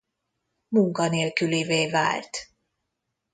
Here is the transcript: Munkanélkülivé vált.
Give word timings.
Munkanélkülivé 0.67 1.89
vált. 1.89 2.29